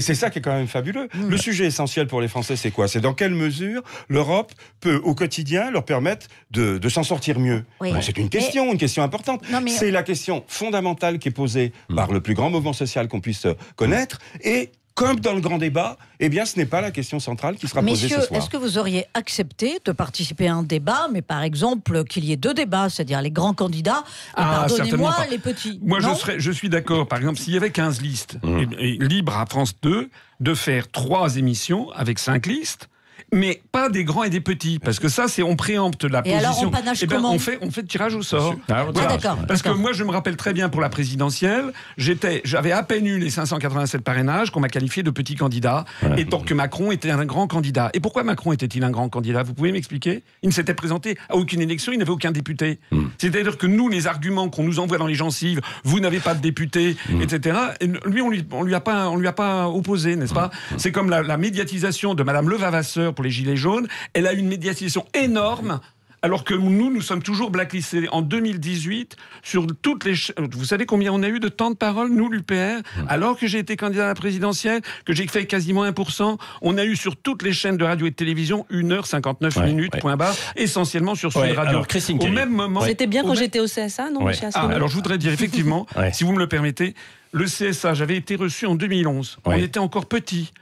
[0.00, 1.08] C'est ça qui est quand même fabuleux.
[1.14, 1.28] Mm.
[1.28, 2.88] Le sujet essentiel pour les Français, c'est quoi?
[2.88, 7.62] C'est dans quelle mesure l'Europe peut, au quotidien, leur permettre de s'en sortir mieux?
[8.00, 9.42] C'est une question, une question importante.
[9.68, 10.71] C'est la question fondamentale
[11.18, 11.96] qui est posée Hmm.
[11.96, 14.18] par le plus grand mouvement social qu'on puisse connaître.
[14.42, 17.66] Et comme dans le grand débat, eh bien, ce n'est pas la question centrale qui
[17.66, 18.40] sera posée ce soir.
[18.40, 22.32] est-ce que vous auriez accepté de participer à un débat, mais par exemple qu'il y
[22.32, 26.40] ait deux débats, c'est-à-dire les grands candidats et ah, pardonnez-moi les petits Moi, je, serais,
[26.40, 27.08] je suis d'accord.
[27.08, 28.74] Par exemple, s'il y avait 15 listes, hmm.
[29.00, 32.88] libre à France 2 de faire trois émissions avec cinq listes,
[33.32, 36.22] mais pas des grands et des petits, parce que ça, c'est on préempte la et
[36.22, 36.48] position.
[36.48, 38.54] Alors on, panache eh ben, on fait on fait tirage au sort.
[38.68, 39.38] Ah, d'accord.
[39.48, 43.06] Parce que moi, je me rappelle très bien pour la présidentielle, j'étais, j'avais à peine
[43.06, 45.84] eu les 587 parrainages qu'on m'a qualifié de petit candidat,
[46.16, 47.90] et tant que Macron était un grand candidat.
[47.94, 49.42] Et pourquoi Macron était-il un grand candidat?
[49.42, 50.22] Vous pouvez m'expliquer?
[50.42, 52.80] Il ne s'était présenté à aucune élection, il n'avait aucun député.
[52.90, 53.06] Hmm.
[53.18, 56.40] C'est-à-dire que nous, les arguments qu'on nous envoie dans les gencives, vous n'avez pas de
[56.40, 57.22] député, hmm.
[57.22, 57.58] etc.
[57.80, 60.50] Et lui, on lui, on lui a pas, on lui a pas opposé, n'est-ce pas?
[60.70, 60.74] Hmm.
[60.76, 64.48] C'est comme la, la médiatisation de Madame Levavasseur pour les gilets jaunes elle a une
[64.48, 65.80] médiatisation énorme
[66.24, 70.14] alors que nous, nous sommes toujours blacklistés en 2018 sur toutes les.
[70.52, 73.58] Vous savez combien on a eu de temps de parole, nous, l'UPR, alors que j'ai
[73.58, 77.42] été candidat à la présidentielle, que j'ai fait quasiment 1%, on a eu sur toutes
[77.42, 81.82] les chaînes de radio et de télévision 1h59 minutes, point barre, essentiellement sur Sud Radio.
[81.82, 81.86] Alors,
[82.20, 82.82] au même moment.
[82.82, 86.32] C'était bien quand j'étais au CSA, non ah, Alors, je voudrais dire, effectivement, si vous
[86.32, 86.94] me le permettez,
[87.32, 89.38] le CSA, j'avais été reçu en 2011.
[89.44, 90.52] On était encore petit.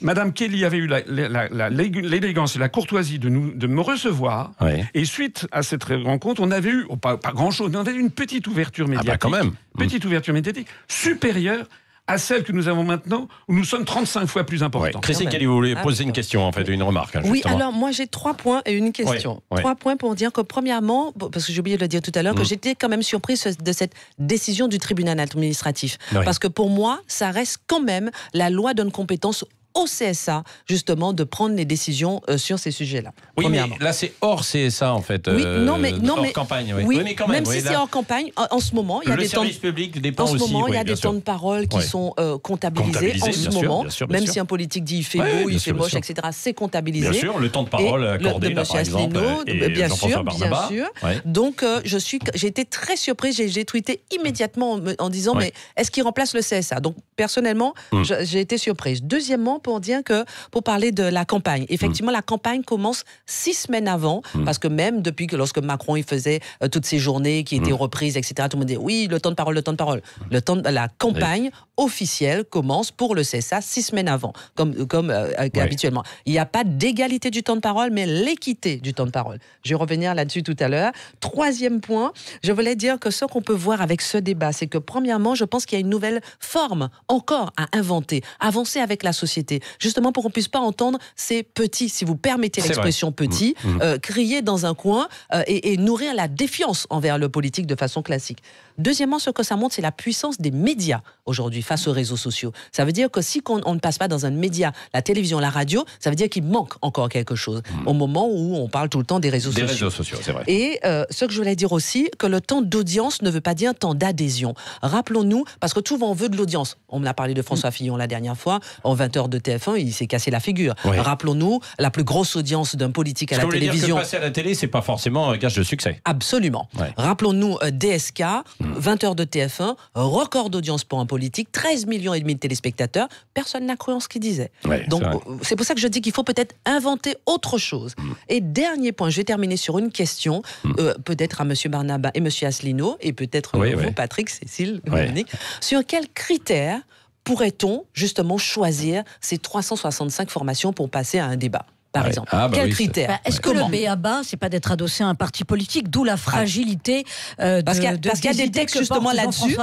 [0.00, 4.52] Madame Kelly avait eu l'élégance et la courtoisie de, nous, de me recevoir.
[4.94, 8.00] Et suite à cette rencontre, on avait eu, oh, pas, grand-chose, mais on avait eu
[8.00, 9.10] une petite ouverture médiatique.
[9.10, 9.52] Ah bah quand même.
[9.76, 11.66] Petite ouverture médiatique supérieure
[12.10, 14.98] à celle que nous avons maintenant, où nous sommes 35 fois plus importants.
[14.98, 17.14] Christine Kelly, vous voulez poser une question, en fait, une remarque.
[17.14, 19.42] Hein, oui, alors moi j'ai trois points et une question.
[19.54, 22.22] Trois points pour dire que premièrement, parce que j'ai oublié de le dire tout à
[22.22, 22.46] l'heure, que mm.
[22.46, 25.98] j'étais quand même surprise de cette décision du tribunal administratif.
[26.12, 29.44] Parce que pour moi, ça reste quand même la loi donne compétence
[29.80, 33.12] au CSA, justement, de prendre les décisions euh, sur ces sujets-là.
[33.36, 35.28] Oui, mais là, c'est hors CSA, en fait.
[35.28, 36.74] Oui, non, mais, non, hors mais, campagne.
[36.84, 39.16] Oui, mais quand même, même si c'est hors campagne, en, ce moment, il y a
[39.16, 39.44] des temps.
[39.60, 42.38] public dépend en ce moment, il y a des temps de parole qui sont euh,
[42.38, 43.84] comptabilisés, en ce moment.
[44.08, 47.10] même si un politique dit il fait beau, il fait moche, etc., c'est comptabilisé.
[47.10, 49.44] Bien sûr, le temps de parole accordé, là, par exemple.
[49.46, 50.86] Bien sûr, bien sûr.
[51.24, 53.36] Donc, euh, je suis, j'ai été très surprise.
[53.36, 58.02] J'ai tweeté immédiatement en disant, mais est-ce qu'il remplace le CSA Donc, personnellement, hmm.
[58.22, 59.02] j'ai été surprise.
[59.02, 61.64] Deuxièmement, pour dire que pour parler de la campagne.
[61.68, 64.44] Effectivement, la campagne commence six semaines avant, mm.
[64.44, 67.70] parce que même depuis que lorsque Macron il faisait euh, toutes ces journées qui étaient
[67.70, 67.84] mm.
[67.86, 70.02] reprises, etc., tout le monde dit oui, le temps de parole, le temps de parole.
[70.28, 75.10] Le temps de la campagne officielle commence pour le CSA six semaines avant, comme, comme
[75.10, 76.04] euh, habituellement.
[76.26, 79.38] Il n'y a pas d'égalité du temps de parole, mais l'équité du temps de parole.
[79.64, 80.92] Je vais revenir là-dessus tout à l'heure.
[81.20, 82.12] Troisième point,
[82.44, 85.44] je voulais dire que ce qu'on peut voir avec ce débat, c'est que premièrement, je
[85.44, 90.12] pense qu'il y a une nouvelle forme encore à inventer, avancer avec la société justement
[90.12, 93.98] pour qu'on puisse pas entendre ces petits, si vous permettez l'expression mmh, mmh.
[94.00, 95.08] crier dans un coin
[95.46, 98.42] et, et nourrir la défiance envers le politique de façon classique.
[98.78, 102.52] Deuxièmement, ce que ça montre, c'est la puissance des médias aujourd'hui face aux réseaux sociaux.
[102.72, 105.50] Ça veut dire que si on, ne passe pas dans un média, la télévision, la
[105.50, 107.86] radio, ça veut dire qu'il manque encore quelque chose hmm.
[107.86, 109.66] au moment où on parle tout le temps des réseaux sociaux.
[109.66, 110.42] Des réseaux sociaux, c'est vrai.
[110.48, 113.54] Et euh, ce que je voulais dire aussi, que le temps d'audience ne veut pas
[113.54, 114.54] dire temps d'adhésion.
[114.82, 116.76] Rappelons-nous, parce que tout on veut de l'audience.
[116.88, 117.74] On a parlé de François hmm.
[117.74, 120.74] Fillon la dernière fois, en 20 heures de TF1, il s'est cassé la figure.
[120.82, 123.86] Rappelons-nous, la plus grosse audience d'un politique à la télévision.
[123.86, 126.00] Dire que passer à la télé, c'est pas forcément un gage de succès.
[126.04, 126.68] Absolument.
[126.96, 128.22] Rappelons-nous euh, DSK.
[128.58, 128.69] Hmm.
[128.80, 133.08] 20 heures de TF1, record d'audience pour un politique, 13 millions et demi de téléspectateurs.
[133.34, 134.50] Personne n'a cru en ce qu'il disait.
[134.88, 137.94] Donc euh, c'est pour ça que je dis qu'il faut peut-être inventer autre chose.
[137.98, 138.12] Mm.
[138.28, 140.72] Et dernier point, je vais terminer sur une question, mm.
[140.78, 141.54] euh, peut-être à M.
[141.66, 142.28] Barnaba et M.
[142.42, 143.92] Asselineau, et peut-être oui, euh, vous.
[143.92, 144.80] Patrick, Cécile.
[144.84, 145.30] Dominique.
[145.60, 146.80] Sur quels critères
[147.24, 151.66] pourrait-on justement choisir ces 365 formations pour passer à un débat?
[151.92, 152.28] Par exemple.
[152.32, 155.14] Ah, bah Quels critères bah, Est-ce que le BABA, c'est pas d'être adossé à un
[155.14, 157.04] parti politique, d'où la fragilité
[157.40, 159.56] euh, Parce qu'il y, a des textes justement là-dessus.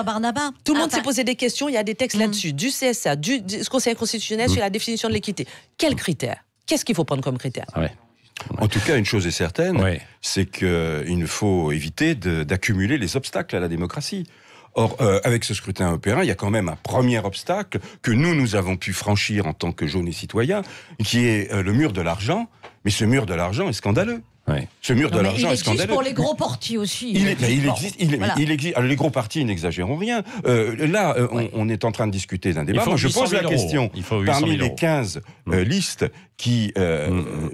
[0.64, 2.22] Tout le monde s'est posé des questions, il y a des textes mm.
[2.22, 5.48] là-dessus, du CSA, du, Conseil constitutionnel sur la définition de l'équité.
[5.78, 7.66] Quels critères Qu'est-ce qu'il faut prendre comme critère?
[8.60, 9.82] En tout cas, une chose est certaine,
[10.22, 14.26] c'est qu'il ne faut éviter d'accumuler les obstacles à la démocratie.
[14.78, 18.12] Or, euh, avec ce scrutin européen, il y a quand même un premier obstacle que
[18.12, 20.62] nous, nous avons pu franchir en tant que jeunes et citoyens,
[21.04, 22.48] qui est euh, le mur de l'argent.
[22.86, 24.22] Mais ce mur de l'argent est scandaleux.
[24.82, 25.92] Ce mur de l'argent est scandaleux.
[25.92, 27.12] pour les gros partis aussi.
[27.12, 27.96] Il, existe.
[28.00, 28.80] Il, existe.
[28.80, 30.24] les gros partis, n'exagérons rien.
[30.46, 31.16] Euh, là,
[31.54, 32.86] on, est en train de discuter d'un débat.
[32.86, 33.90] Moi, je pose la question.
[34.26, 35.56] Parmi les 15 mmh.
[35.58, 36.06] listes
[36.38, 37.50] qui mmh, mmh.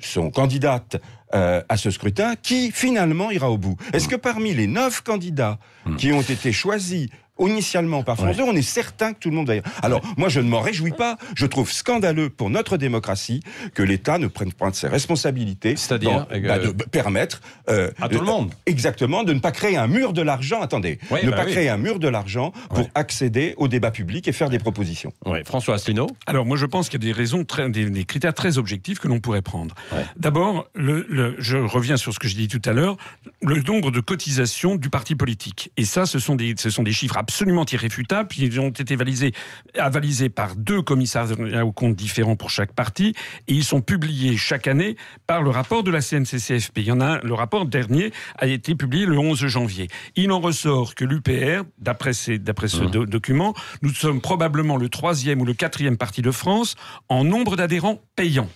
[0.00, 0.96] sont candidates
[1.34, 3.76] euh, à ce scrutin qui finalement ira au bout.
[3.92, 5.58] Est-ce que parmi les neuf candidats
[5.98, 7.08] qui ont été choisis
[7.40, 10.28] initialement par France 2, on est certain que tout le monde va y Alors, moi,
[10.28, 11.16] je ne m'en réjouis pas.
[11.34, 13.40] Je trouve scandaleux pour notre démocratie
[13.74, 15.76] que l'État ne prenne pas ses responsabilités.
[15.76, 17.40] C'est-à-dire bah, de permettre...
[17.68, 18.52] Euh, à tout le monde.
[18.66, 20.60] Exactement, de ne pas créer un mur de l'argent.
[20.60, 24.32] Attendez, ne bah pas créer un mur de l'argent pour accéder au débat public et
[24.32, 25.12] faire des propositions.
[25.44, 28.58] François Asselineau Alors, moi, je pense qu'il y a des raisons, très, des, critères très
[28.58, 29.74] objectifs que l'on pourrait prendre.
[30.16, 32.96] D'abord, le, je reviens sur ce que je dis tout à l'heure,
[33.42, 35.70] le nombre de cotisations du parti politique.
[35.76, 38.28] Et ça, ce sont des, ce sont des chiffres absolument irréfutables.
[38.36, 39.32] Ils ont été avalisés,
[39.78, 43.14] avalisés par deux commissariats aux comptes différents pour chaque parti.
[43.48, 46.78] Et ils sont publiés chaque année par le rapport de la CNCCFP.
[46.78, 49.88] Il y en a le rapport dernier a été publié le 11 janvier.
[50.16, 53.06] Il en ressort que l'UPR, d'après ce mmh.
[53.06, 56.76] document, nous sommes probablement le troisième ou le quatrième parti de France
[57.08, 58.50] en nombre d'adhérents payants.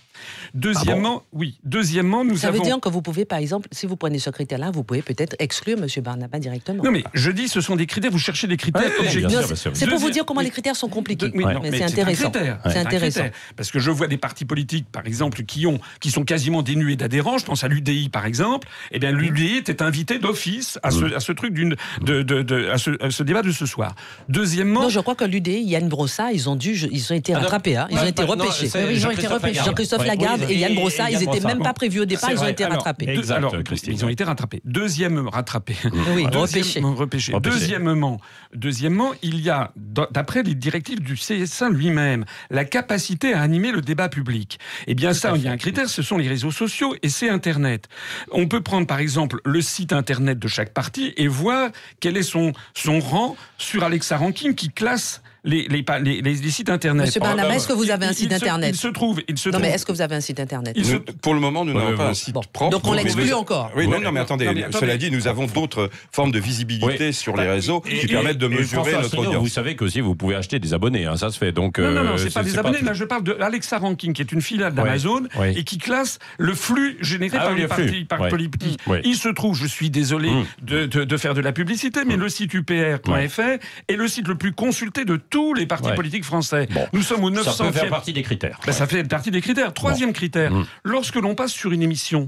[0.53, 1.59] Deuxièmement, ah oui.
[1.63, 4.71] Deuxièmement, nous Ça veut dire que vous pouvez, par exemple, si vous prenez ce critère-là,
[4.71, 5.87] vous pouvez peut-être exclure M.
[6.03, 6.83] Barnaba directement.
[6.83, 8.11] Non, mais je dis, ce sont des critères.
[8.11, 9.69] Vous cherchez des critères objectifs.
[9.73, 11.31] C'est pour vous dire comment les critères sont compliqués.
[11.33, 12.31] mais, c'est intéressant.
[12.65, 13.25] C'est intéressant.
[13.55, 16.95] Parce que je vois des partis politiques, par exemple, qui ont, qui sont quasiment dénués
[16.95, 17.37] d'adhérents.
[17.37, 18.67] Je pense à l'UDI, par exemple.
[18.91, 22.77] Eh bien, l'UDI était invité d'office à ce, à ce truc d'une, de, de, à,
[22.77, 23.95] ce, débat de ce soir.
[24.27, 24.83] Deuxièmement.
[24.83, 27.77] Non, je crois que l'UDI, Yann Brossa, ils ont dû, ils ont été ah rattrapés.
[27.77, 27.87] Hein.
[27.91, 28.69] Ils ont été repêchés.
[28.91, 29.61] Ils ont été repêchés.
[29.63, 32.65] Jean-Christophe Lagarde et Yann Brossa, ils n'étaient même pas prévus au départ, ils ont été
[32.65, 33.17] rattrapés.
[33.29, 33.55] alors,
[33.87, 34.61] ils ont été rattrapés.
[34.65, 35.75] Deuxième rattrapé.
[36.15, 37.33] Oui, repêchés.
[37.41, 38.19] Deuxièmement,
[38.53, 43.81] deuxièmement, il y a, d'après les directives du CSA lui-même, la capacité à animer le
[43.81, 44.59] débat public.
[44.87, 47.29] Eh bien, ça, il y a un critère, ce sont les réseaux sociaux et c'est
[47.29, 47.87] Internet.
[48.31, 51.69] On peut prendre, par exemple, le site Internet de chaque parti et voir
[51.99, 57.07] quel est son, son rang sur Alexa Ranking qui classe les, les, les, sites internet.
[57.07, 59.21] Monsieur Barnabé, est-ce que vous avez un site internet Il se trouve.
[59.27, 60.77] Il se non, mais est-ce que vous avez un site internet
[61.21, 62.69] Pour le moment, nous n'avons pas un site propre.
[62.69, 63.71] Donc on l'exclut encore.
[63.75, 64.65] Oui, non, non, mais attendez.
[64.71, 68.93] cela dit, nous avons d'autres formes de visibilité sur les réseaux qui permettent de mesurer
[68.93, 69.43] notre audience.
[69.43, 71.51] Vous savez qu'aussi vous pouvez acheter des abonnés, hein, ça se fait.
[71.51, 72.81] Donc, non, non, non, euh, c'est pas des abonnés.
[72.81, 75.23] Là, je parle de Alexa Ranking, qui est une filiale d'Amazon
[75.55, 78.79] et qui classe le flux généré ah par les partis politiques.
[79.03, 80.45] Il se trouve, je suis désolé hum.
[80.61, 82.21] de faire de la publicité, mais hum.
[82.21, 86.67] le site upr.fr est le site le plus consulté de tous les partis politiques français.
[86.93, 87.51] Nous sommes au 900.
[87.51, 88.59] Ça peut faire partie des critères.
[88.65, 89.73] Ben, ça fait partie des critères.
[89.73, 90.65] Troisième critère, mmh.
[90.83, 92.27] lorsque l'on passe sur une émission,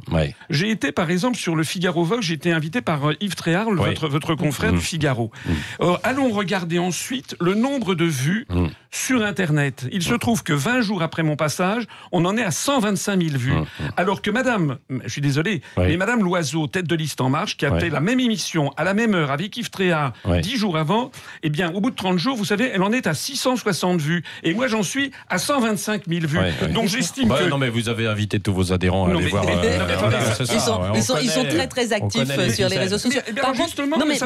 [0.49, 3.69] j'ai été par exemple sur le Figaro Vogue, j'ai été invité par euh, Yves Tréhard,
[3.71, 4.77] votre, votre confrère mmh.
[4.77, 5.31] du Figaro.
[5.45, 5.83] Mmh.
[6.03, 8.47] allons regarder ensuite le nombre de vues
[8.91, 9.87] sur Internet.
[9.91, 13.37] Il se trouve que 20 jours après mon passage, on en est à 125 000
[13.37, 13.53] vues.
[13.97, 17.65] Alors que Madame, je suis désolé, mais Madame Loiseau, tête de liste en marche, qui
[17.65, 21.11] a fait la même émission à la même heure avec Yves Tréhard 10 jours avant,
[21.43, 23.99] eh bien, au bout de 30 jours, vous savez, elle en en est à 660
[24.01, 24.23] vues.
[24.43, 26.39] Et moi, j'en suis à 125 000 vues.
[26.73, 27.49] Donc j'estime que.
[27.49, 29.45] Non, mais vous avez invité tous vos adhérents à aller voir.
[31.21, 33.21] ils, sont, très, très actifs sur les réseaux sociaux.
[33.41, 34.17] Par contre, non, mais,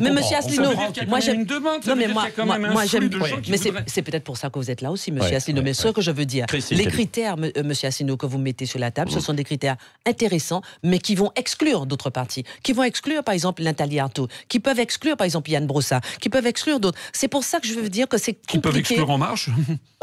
[0.00, 0.72] mais monsieur Asselineau,
[1.08, 1.44] moi j'aime.
[1.86, 3.10] Non, mais moi, j'aime.
[3.48, 3.56] Mais
[3.86, 5.62] c'est peut-être pour ça que vous êtes là aussi, monsieur Asselineau.
[5.62, 8.78] Mais ce que je veux dire, les critères, euh, monsieur Asselineau, que vous mettez sur
[8.78, 9.20] la table, ce mm.
[9.20, 13.62] sont des critères intéressants, mais qui vont exclure d'autres partis, qui vont exclure, par exemple,
[13.62, 16.98] Nathalie Arthaud, qui peuvent exclure, par exemple, Yann Brossa, qui peuvent exclure d'autres.
[17.12, 18.52] C'est pour ça que je veux dire que c'est compliqué.
[18.52, 19.48] Qui peuvent exclure En Marche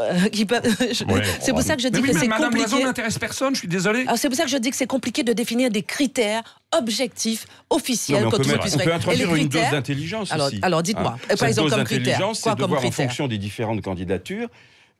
[0.00, 0.18] euh,
[1.40, 2.58] C'est pour ça que je dis que c'est compliqué.
[2.58, 4.04] Madame n'intéresse personne, je suis désolé.
[4.16, 8.26] C'est pour ça que je dis que c'est compliqué de définir des critères objectifs, officiels.
[8.26, 10.58] on, peut on peut introduire une dose d'intelligence aussi.
[10.62, 11.36] Alors, dites-moi, hein.
[11.36, 12.20] par exemple, comme critère.
[12.34, 14.48] c'est de voir en fonction des différentes candidatures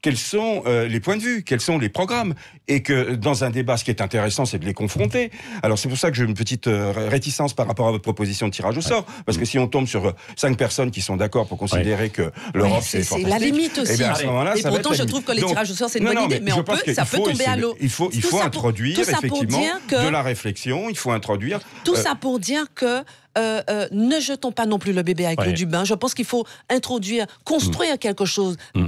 [0.03, 2.35] quels sont euh, les points de vue, quels sont les programmes,
[2.69, 5.31] et que dans un débat, ce qui est intéressant, c'est de les confronter.
[5.63, 8.49] Alors c'est pour ça que j'ai une petite euh, réticence par rapport à votre proposition
[8.49, 11.17] de tirage au sort, parce que si on tombe sur euh, cinq personnes qui sont
[11.17, 14.03] d'accord pour considérer que l'Europe c'est c'est la limite aussi.
[14.03, 16.53] Eh et pourtant, je trouve que les tirages au sort c'est une bonne idée, mais,
[16.53, 17.77] on peut, ça peut tomber à l'eau.
[17.81, 20.89] Il faut, il faut introduire effectivement de la réflexion.
[20.91, 23.05] Il faut introduire tout ça pour dire que
[23.39, 25.85] euh, euh, ne jetons pas non plus le bébé avec l'eau du bain.
[25.85, 27.99] Je pense qu'il faut introduire, construire mm.
[27.99, 28.87] quelque chose mm.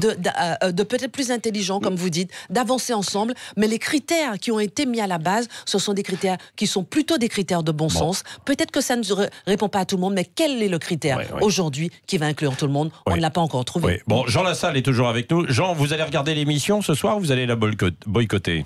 [0.63, 3.35] euh, de, peut-être plus intelligent, comme vous dites, d'avancer ensemble.
[3.57, 6.67] Mais les critères qui ont été mis à la base, ce sont des critères qui
[6.67, 8.23] sont plutôt des critères de bon, sens.
[8.45, 9.03] Peut-être que ça ne
[9.47, 12.57] répond pas à tout le monde, mais quel est le critère aujourd'hui qui va inclure
[12.57, 12.91] tout le monde?
[13.07, 14.03] On ne l'a pas encore trouvé.
[14.07, 15.47] Bon, Jean Lassalle est toujours avec nous.
[15.49, 18.65] Jean, vous allez regarder l'émission ce soir ou vous allez la boycotter?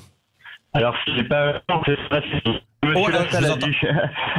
[0.75, 1.63] Alors, c'est pas
[2.89, 3.77] Monsieur oh là, Lassalle a, dû,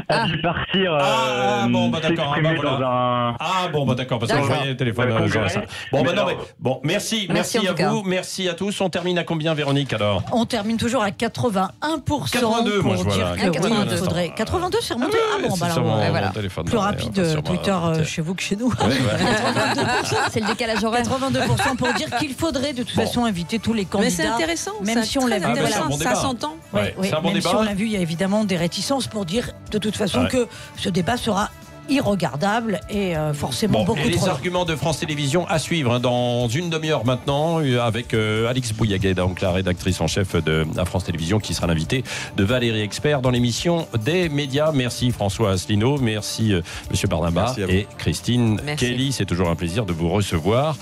[0.10, 0.98] a dû, partir.
[1.00, 2.36] Ah, euh, bon, bah d'accord.
[2.36, 2.88] Ah, bah, voilà.
[2.88, 3.36] un...
[3.40, 5.12] ah, bon, bah d'accord, parce que je voyais le téléphone.
[5.12, 5.28] Euh,
[5.92, 8.82] bon, bah non, mais bon, merci, merci, merci à vous, merci à tous.
[8.82, 10.24] On termine à combien, Véronique, alors?
[10.32, 11.70] On termine toujours à 81%.
[12.32, 13.36] 82, moi, je vois là.
[13.38, 14.34] 82, faudrait...
[14.36, 16.32] 82, c'est remonté Ah bon, bah alors, voilà.
[16.66, 18.72] Plus rapide euh, Twitter chez vous que chez nous.
[18.72, 21.04] 82%, c'est le décalage horaire.
[21.04, 24.10] 82% pour dire qu'il faudrait de toute façon inviter tous les candidats.
[24.10, 24.74] Mais c'est intéressant.
[24.84, 25.46] Même si on l'a vu,
[26.02, 26.56] ça s'entend.
[26.74, 29.96] Même si on l'a vu, il y a évidemment des réticences pour dire de toute
[29.96, 30.48] façon que
[30.78, 31.52] ce débat sera
[31.90, 36.48] irregardable et euh, forcément beaucoup et les arguments de France Télévisions à suivre hein, dans
[36.48, 40.86] une demi-heure maintenant euh, avec euh, Alix Bouillaguet, donc la rédactrice en chef de la
[40.86, 42.04] France Télévisions qui sera l'invité
[42.38, 44.72] de Valérie Expert dans l'émission des médias.
[44.72, 46.54] Merci François Asselineau, merci
[46.90, 49.12] Monsieur Barnaba et Christine Kelly.
[49.12, 50.78] C'est toujours un plaisir de vous recevoir.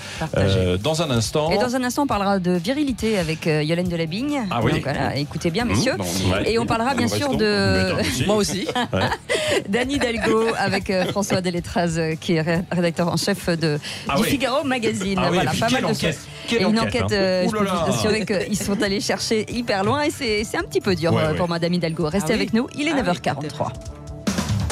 [0.82, 1.50] dans un instant.
[1.50, 4.42] Et dans un instant, on parlera de virilité avec Yolène Delabigne.
[4.50, 4.80] Ah oui.
[4.82, 5.94] voilà, écoutez bien, messieurs.
[5.96, 7.92] Mmh, et on parlera bien sûr de.
[8.26, 8.66] Moi aussi.
[9.68, 14.64] Dany Delgo avec François Delétraz, euh, qui est rédacteur en chef de, ah du Figaro
[14.64, 15.18] Magazine.
[15.22, 16.18] Ah voilà, pas mal de choses.
[16.50, 17.12] Et une enquête, hein.
[17.12, 20.80] euh, je peux vous assurer qu'ils sont allés chercher hyper loin et c'est un petit
[20.80, 22.08] peu dur euh, pour Madame Hidalgo.
[22.08, 23.97] Restez ah avec nous, il est 9h43.